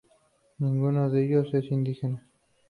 [0.57, 2.25] Ninguno de ellos es indígena.